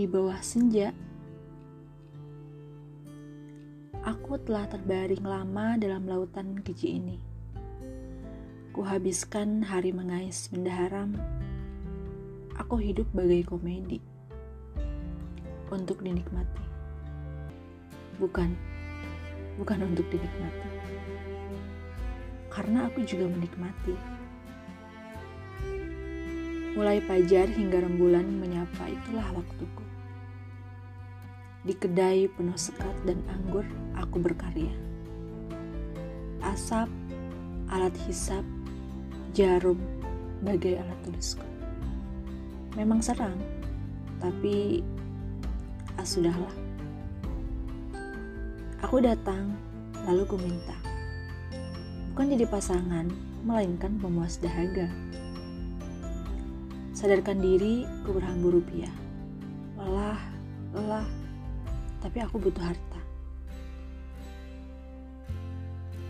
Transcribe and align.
di 0.00 0.08
bawah 0.08 0.40
senja. 0.40 0.96
Aku 4.00 4.40
telah 4.40 4.64
terbaring 4.64 5.20
lama 5.20 5.76
dalam 5.76 6.08
lautan 6.08 6.56
keji 6.64 6.96
ini. 6.96 7.20
Kuhabiskan 8.72 9.60
hari 9.60 9.92
mengais 9.92 10.48
benda 10.48 10.72
haram. 10.72 11.12
Aku 12.56 12.80
hidup 12.80 13.12
bagai 13.12 13.44
komedi 13.44 14.00
untuk 15.68 16.00
dinikmati. 16.00 16.64
Bukan, 18.16 18.56
bukan 19.60 19.84
untuk 19.84 20.08
dinikmati. 20.08 20.68
Karena 22.48 22.88
aku 22.88 23.04
juga 23.04 23.28
menikmati. 23.28 23.92
Mulai 26.72 27.04
pajar 27.04 27.52
hingga 27.52 27.84
rembulan 27.84 28.24
menyapa 28.40 28.88
itulah 28.88 29.28
waktuku. 29.36 29.89
Di 31.60 31.76
kedai 31.76 32.24
penuh 32.24 32.56
sekat 32.56 33.04
dan 33.04 33.20
anggur, 33.28 33.68
aku 33.92 34.16
berkarya. 34.16 34.72
Asap, 36.40 36.88
alat 37.68 37.92
hisap, 38.08 38.40
jarum, 39.36 39.76
bagai 40.40 40.80
alat 40.80 40.96
tulisku. 41.04 41.44
Memang 42.80 43.04
serang, 43.04 43.36
tapi 44.24 44.80
ah 46.00 46.06
sudahlah. 46.08 46.54
Aku 48.80 49.04
datang, 49.04 49.52
lalu 50.08 50.24
ku 50.24 50.40
minta. 50.40 50.80
Bukan 52.16 52.40
jadi 52.40 52.48
pasangan, 52.48 53.04
melainkan 53.44 54.00
pemuas 54.00 54.40
dahaga. 54.40 54.88
Sadarkan 56.96 57.44
diri, 57.44 57.84
ku 58.08 58.16
berhambu 58.16 58.48
rupiah. 58.48 58.92
Lelah, 59.76 60.20
lelah, 60.72 61.19
tapi 62.00 62.18
aku 62.24 62.40
butuh 62.40 62.64
harta. 62.64 63.00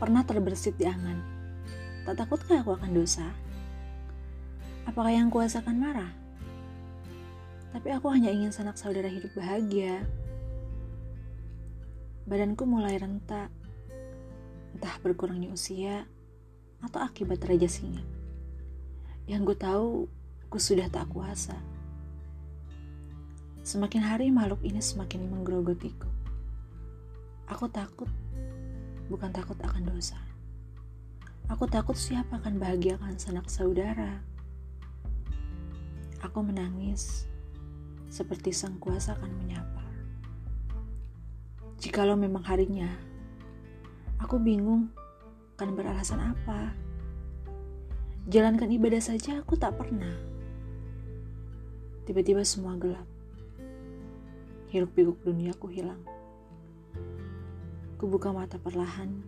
Pernah 0.00 0.24
terbersit 0.24 0.80
di 0.80 0.88
angan. 0.88 1.18
Tak 2.08 2.24
takutkah 2.24 2.64
aku 2.64 2.72
akan 2.72 2.90
dosa? 2.96 3.28
Apakah 4.88 5.12
yang 5.12 5.28
kuasa 5.28 5.60
akan 5.60 5.76
marah? 5.76 6.12
Tapi 7.70 7.88
aku 7.92 8.10
hanya 8.10 8.32
ingin 8.32 8.50
sanak 8.50 8.80
saudara 8.80 9.06
hidup 9.06 9.30
bahagia. 9.36 10.02
Badanku 12.24 12.64
mulai 12.64 12.96
rentak, 12.96 13.52
entah 14.72 14.94
berkurangnya 15.04 15.52
usia 15.52 16.08
atau 16.80 17.04
akibat 17.04 17.44
raja 17.44 17.68
singa. 17.68 18.00
Yang 19.28 19.52
gue 19.52 19.58
tahu, 19.60 19.90
Ku 20.50 20.58
sudah 20.58 20.90
tak 20.90 21.06
kuasa. 21.14 21.54
Semakin 23.70 24.02
hari 24.02 24.34
makhluk 24.34 24.66
ini 24.66 24.82
semakin 24.82 25.30
menggerogotiku. 25.30 26.10
Aku 27.46 27.70
takut, 27.70 28.10
bukan 29.06 29.30
takut 29.30 29.54
akan 29.62 29.94
dosa. 29.94 30.18
Aku 31.46 31.70
takut 31.70 31.94
siapa 31.94 32.42
akan 32.42 32.58
bahagiakan 32.58 33.14
sanak 33.14 33.46
saudara. 33.46 34.26
Aku 36.18 36.42
menangis, 36.42 37.30
seperti 38.10 38.50
sang 38.50 38.74
kuasa 38.82 39.14
akan 39.14 39.38
menyapa. 39.38 39.86
Jikalau 41.78 42.18
memang 42.18 42.42
harinya, 42.42 42.90
aku 44.18 44.42
bingung 44.42 44.90
akan 45.54 45.78
beralasan 45.78 46.18
apa. 46.18 46.74
Jalankan 48.26 48.74
ibadah 48.74 48.98
saja 48.98 49.38
aku 49.38 49.54
tak 49.54 49.78
pernah. 49.78 50.18
Tiba-tiba 52.02 52.42
semua 52.42 52.74
gelap. 52.74 53.19
Hiruk 54.70 54.94
pikuk 54.94 55.18
duniaku 55.26 55.66
hilang. 55.68 55.98
Kubuka 57.98 58.30
mata 58.30 58.56
perlahan. 58.56 59.18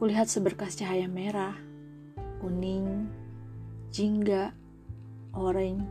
Kulihat 0.00 0.26
seberkas 0.26 0.74
cahaya 0.74 1.06
merah, 1.06 1.54
kuning, 2.42 3.06
jingga, 3.94 4.50
oranye, 5.30 5.86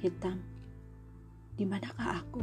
hitam. 0.00 0.40
Di 1.58 1.68
manakah 1.68 2.24
aku? 2.24 2.40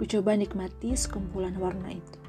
Ku 0.00 0.02
coba 0.08 0.38
nikmati 0.38 0.96
sekumpulan 0.96 1.58
warna 1.60 1.92
itu. 1.92 2.20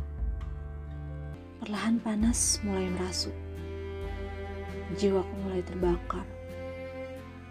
Perlahan 1.64 2.04
panas 2.04 2.60
mulai 2.68 2.92
merasuk 2.92 3.54
jiwaku 4.96 5.34
mulai 5.46 5.62
terbakar. 5.66 6.26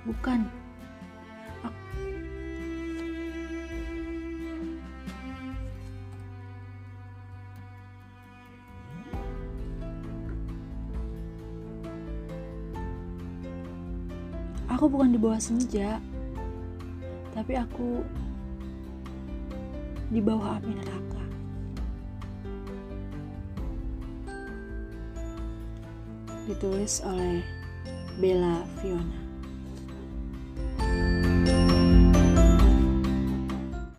Bukan, 0.07 0.47
aku 14.73 14.89
bukan 14.89 15.13
di 15.13 15.21
bawah 15.21 15.41
senja, 15.41 16.01
tapi 17.37 17.57
aku 17.57 18.01
di 20.09 20.21
bawah 20.21 20.57
api 20.57 20.73
neraka. 20.73 21.13
ditulis 26.47 27.01
oleh 27.07 27.41
Bella 28.19 28.67
Fiona. 28.83 29.22